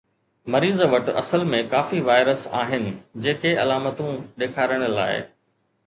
[0.53, 2.89] مريض وٽ اصل ۾ ڪافي وائرس آهن
[3.27, 5.25] جيڪي علامتون ڏيکارڻ لاءِ